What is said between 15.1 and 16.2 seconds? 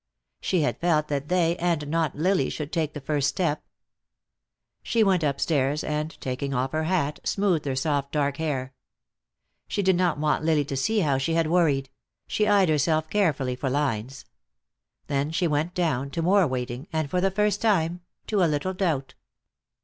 she went down,